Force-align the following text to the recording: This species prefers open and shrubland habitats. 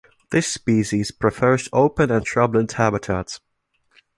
This 0.31 0.47
species 0.51 1.11
prefers 1.11 1.69
open 1.71 2.09
and 2.09 2.25
shrubland 2.25 2.71
habitats. 2.71 3.39